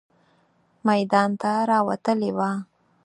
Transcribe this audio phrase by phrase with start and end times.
[0.87, 2.51] میدان ته راوتلې وه.